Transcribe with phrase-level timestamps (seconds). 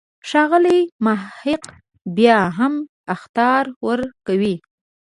[0.29, 1.63] ښاغلی محق
[2.15, 2.73] بیا هم
[3.15, 4.55] اخطار ورکوي.